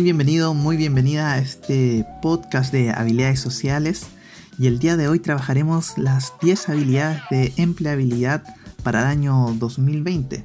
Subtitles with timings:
[0.00, 4.06] Muy bienvenido, muy bienvenida a este podcast de habilidades sociales
[4.58, 8.42] y el día de hoy trabajaremos las 10 habilidades de empleabilidad
[8.82, 10.42] para el año 2020.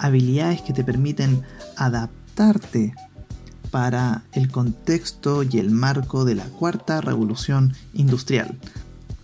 [0.00, 1.44] Habilidades que te permiten
[1.76, 2.96] adaptarte
[3.70, 8.58] para el contexto y el marco de la cuarta revolución industrial.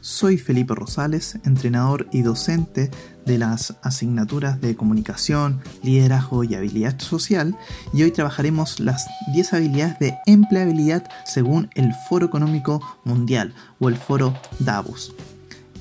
[0.03, 2.91] Soy Felipe Rosales, entrenador y docente
[3.25, 7.57] de las asignaturas de comunicación, liderazgo y habilidad social,
[7.95, 13.97] y hoy trabajaremos las 10 habilidades de empleabilidad según el Foro Económico Mundial o el
[13.97, 15.15] Foro Davos.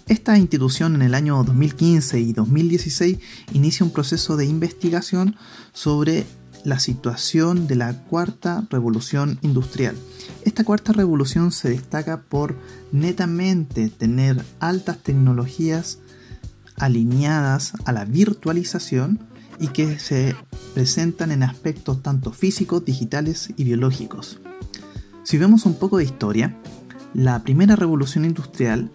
[0.08, 3.18] Esta institución en el año 2015 y 2016
[3.54, 5.36] inicia un proceso de investigación
[5.74, 6.28] sobre
[6.64, 9.96] la situación de la cuarta revolución industrial.
[10.44, 12.56] Esta cuarta revolución se destaca por
[12.92, 16.00] netamente tener altas tecnologías
[16.78, 19.20] alineadas a la virtualización
[19.60, 20.36] y que se
[20.74, 24.40] presentan en aspectos tanto físicos, digitales y biológicos.
[25.24, 26.58] Si vemos un poco de historia,
[27.14, 28.90] la primera revolución industrial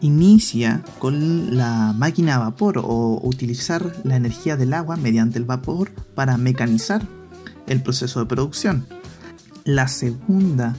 [0.00, 5.90] inicia con la máquina a vapor o utilizar la energía del agua mediante el vapor
[6.14, 7.06] para mecanizar
[7.66, 8.86] el proceso de producción.
[9.64, 10.74] La segunda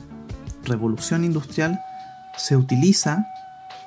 [0.66, 1.81] revolución industrial
[2.38, 3.26] se utiliza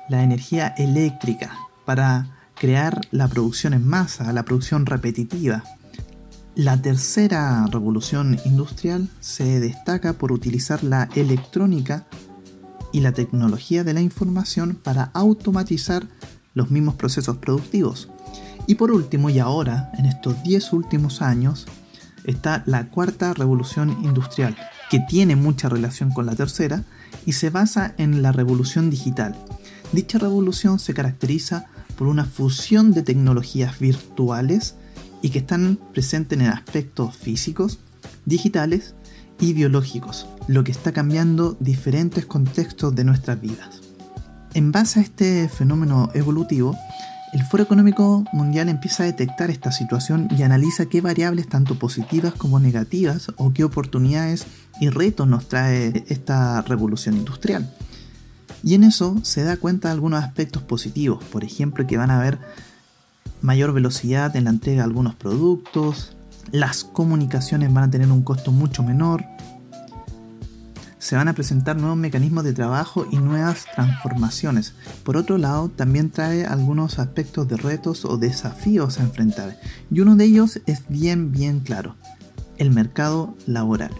[0.09, 5.63] la energía eléctrica para crear la producción en masa, la producción repetitiva.
[6.55, 12.07] La tercera revolución industrial se destaca por utilizar la electrónica
[12.91, 16.07] y la tecnología de la información para automatizar
[16.55, 18.09] los mismos procesos productivos.
[18.65, 21.67] Y por último, y ahora, en estos 10 últimos años,
[22.23, 24.57] está la cuarta revolución industrial,
[24.89, 26.83] que tiene mucha relación con la tercera
[27.25, 29.35] y se basa en la revolución digital.
[29.91, 31.65] Dicha revolución se caracteriza
[31.97, 34.75] por una fusión de tecnologías virtuales
[35.21, 37.79] y que están presentes en aspectos físicos,
[38.25, 38.95] digitales
[39.39, 43.81] y biológicos, lo que está cambiando diferentes contextos de nuestras vidas.
[44.53, 46.75] En base a este fenómeno evolutivo,
[47.33, 52.33] el Foro Económico Mundial empieza a detectar esta situación y analiza qué variables tanto positivas
[52.33, 54.47] como negativas o qué oportunidades
[54.79, 57.73] y retos nos trae esta revolución industrial.
[58.63, 62.19] Y en eso se da cuenta de algunos aspectos positivos, por ejemplo que van a
[62.19, 62.39] haber
[63.41, 66.15] mayor velocidad en la entrega de algunos productos,
[66.51, 69.25] las comunicaciones van a tener un costo mucho menor,
[71.07, 74.73] se van a presentar nuevos mecanismos de trabajo y nuevas transformaciones.
[75.05, 79.57] Por otro lado, también trae algunos aspectos de retos o desafíos a enfrentar.
[79.89, 81.95] Y uno de ellos es bien, bien claro,
[82.57, 83.91] el mercado laboral.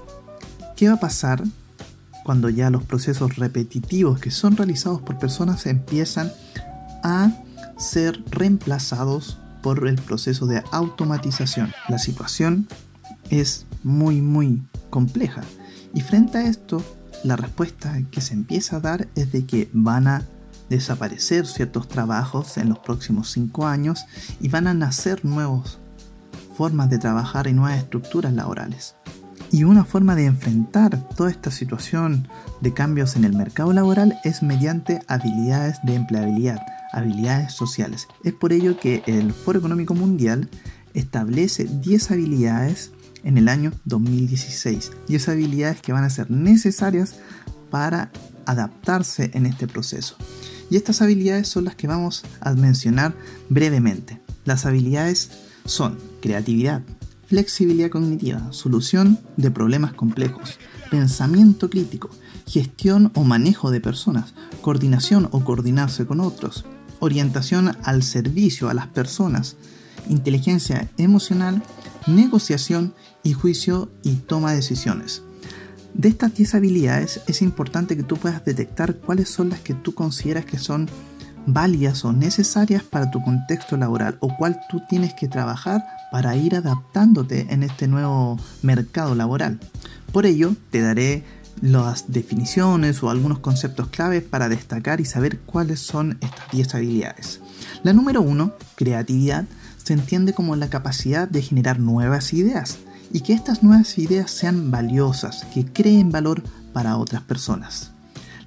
[0.75, 1.41] ¿Qué va a pasar
[2.25, 6.29] cuando ya los procesos repetitivos que son realizados por personas empiezan
[7.03, 7.31] a
[7.77, 11.73] ser reemplazados por el proceso de automatización.
[11.87, 12.67] La situación
[13.29, 15.41] es muy muy compleja
[15.93, 16.83] y frente a esto
[17.23, 20.23] la respuesta que se empieza a dar es de que van a
[20.69, 24.05] desaparecer ciertos trabajos en los próximos cinco años
[24.39, 25.79] y van a nacer nuevas
[26.55, 28.95] formas de trabajar y nuevas estructuras laborales.
[29.51, 32.27] Y una forma de enfrentar toda esta situación
[32.59, 38.07] de cambios en el mercado laboral es mediante habilidades de empleabilidad, habilidades sociales.
[38.25, 40.49] Es por ello que el Foro Económico Mundial
[40.93, 42.91] establece 10 habilidades
[43.23, 44.91] en el año 2016.
[45.07, 47.15] 10 habilidades que van a ser necesarias
[47.69, 48.11] para
[48.45, 50.15] adaptarse en este proceso.
[50.69, 53.13] Y estas habilidades son las que vamos a mencionar
[53.49, 54.19] brevemente.
[54.45, 55.31] Las habilidades
[55.65, 56.81] son creatividad,
[57.27, 60.57] flexibilidad cognitiva, solución de problemas complejos,
[60.89, 62.09] pensamiento crítico,
[62.47, 66.65] gestión o manejo de personas, coordinación o coordinarse con otros,
[66.99, 69.57] orientación al servicio a las personas,
[70.09, 71.61] inteligencia emocional,
[72.07, 75.21] negociación y juicio y toma de decisiones.
[75.93, 79.93] De estas 10 habilidades es importante que tú puedas detectar cuáles son las que tú
[79.93, 80.87] consideras que son
[81.47, 86.55] válidas o necesarias para tu contexto laboral o cuál tú tienes que trabajar para ir
[86.55, 89.59] adaptándote en este nuevo mercado laboral.
[90.11, 91.23] Por ello, te daré
[91.61, 97.41] las definiciones o algunos conceptos claves para destacar y saber cuáles son estas 10 habilidades.
[97.83, 99.45] La número 1, creatividad,
[99.87, 102.77] se entiende como la capacidad de generar nuevas ideas
[103.13, 106.43] y que estas nuevas ideas sean valiosas, que creen valor
[106.73, 107.91] para otras personas.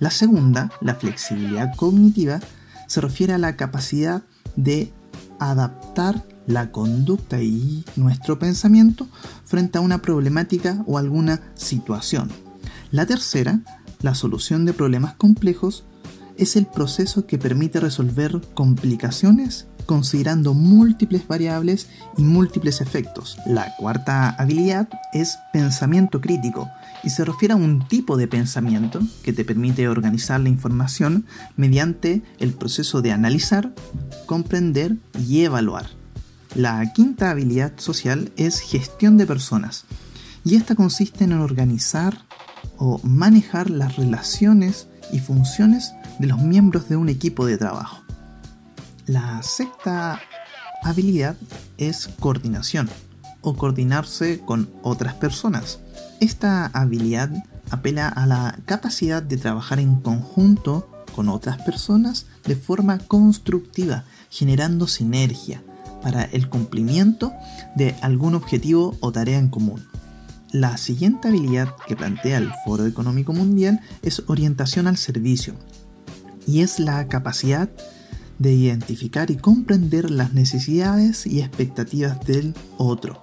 [0.01, 2.41] La segunda, la flexibilidad cognitiva,
[2.89, 4.21] se refiere a la capacidad
[4.55, 4.93] de
[5.39, 9.09] adaptar la conducta y nuestro pensamiento
[9.47, 12.31] frente a una problemática o alguna situación.
[12.91, 13.61] La tercera,
[14.03, 15.85] la solución de problemas complejos,
[16.37, 23.37] es el proceso que permite resolver complicaciones considerando múltiples variables y múltiples efectos.
[23.45, 26.71] La cuarta habilidad es pensamiento crítico
[27.03, 31.27] y se refiere a un tipo de pensamiento que te permite organizar la información
[31.57, 33.75] mediante el proceso de analizar,
[34.27, 35.87] comprender y evaluar.
[36.55, 39.87] La quinta habilidad social es gestión de personas
[40.45, 42.27] y esta consiste en organizar
[42.77, 45.91] o manejar las relaciones y funciones
[46.21, 48.05] de los miembros de un equipo de trabajo.
[49.11, 50.21] La sexta
[50.85, 51.35] habilidad
[51.79, 52.89] es coordinación
[53.41, 55.81] o coordinarse con otras personas.
[56.21, 57.29] Esta habilidad
[57.73, 64.87] apela a la capacidad de trabajar en conjunto con otras personas de forma constructiva, generando
[64.87, 65.61] sinergia
[66.05, 67.33] para el cumplimiento
[67.75, 69.85] de algún objetivo o tarea en común.
[70.53, 75.55] La siguiente habilidad que plantea el Foro Económico Mundial es orientación al servicio
[76.47, 77.71] y es la capacidad
[78.41, 83.21] de identificar y comprender las necesidades y expectativas del otro,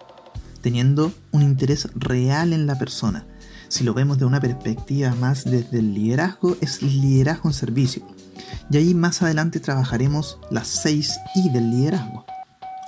[0.62, 3.26] teniendo un interés real en la persona.
[3.68, 8.04] Si lo vemos de una perspectiva más desde el liderazgo, es liderazgo en servicio.
[8.70, 12.26] Y ahí más adelante trabajaremos las 6 I del liderazgo.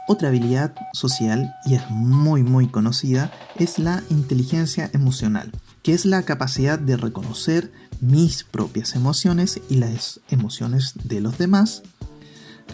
[0.08, 6.22] Otra habilidad social, y es muy muy conocida, es la inteligencia emocional, que es la
[6.24, 7.72] capacidad de reconocer
[8.02, 11.82] mis propias emociones y las emociones de los demás,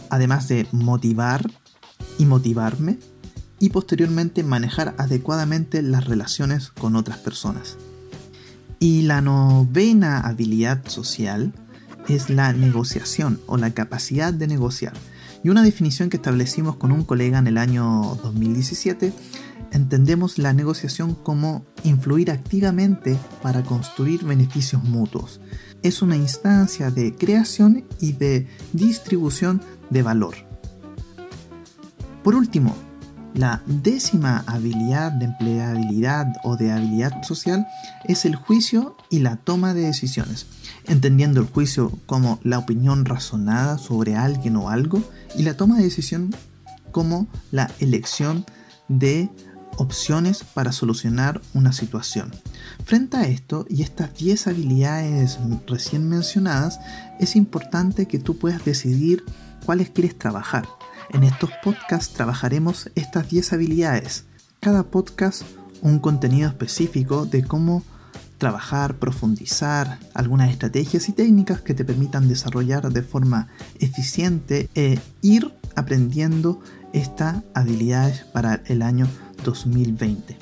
[0.10, 1.50] además de motivar
[2.18, 2.98] y motivarme,
[3.60, 7.78] y posteriormente manejar adecuadamente las relaciones con otras personas.
[8.80, 11.54] Y la novena habilidad social
[12.08, 14.94] es la negociación o la capacidad de negociar
[15.46, 19.14] y una definición que establecimos con un colega en el año 2017,
[19.76, 25.42] entendemos la negociación como influir activamente para construir beneficios mutuos.
[25.84, 30.36] Es una instancia de creación y de distribución de valor.
[32.24, 32.76] Por último,
[33.36, 37.68] la décima habilidad de empleabilidad o de habilidad social
[38.06, 40.48] es el juicio y la toma de decisiones,
[40.88, 45.04] entendiendo el juicio como la opinión razonada sobre alguien o algo
[45.38, 46.34] y la toma de decisión
[46.92, 48.46] como la elección
[48.88, 49.30] de
[49.78, 52.32] opciones para solucionar una situación.
[52.86, 56.80] Frente a esto y estas 10 habilidades recién mencionadas,
[57.20, 59.24] es importante que tú puedas decidir
[59.66, 60.68] cuáles quieres trabajar.
[61.12, 64.26] En estos podcasts trabajaremos estas 10 habilidades.
[64.60, 65.44] Cada podcast
[65.82, 67.84] un contenido específico de cómo
[68.38, 73.48] trabajar, profundizar algunas estrategias y técnicas que te permitan desarrollar de forma
[73.80, 76.60] eficiente e ir aprendiendo
[76.94, 79.08] estas habilidades para el año
[79.46, 80.38] 2020.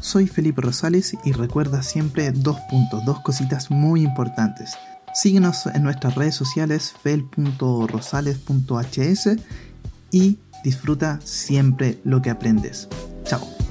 [0.00, 4.72] Soy Felipe Rosales y recuerda siempre dos puntos, dos cositas muy importantes.
[5.14, 9.28] Síguenos en nuestras redes sociales fel.rosales.hs
[10.10, 12.88] y disfruta siempre lo que aprendes.
[13.24, 13.61] Chao.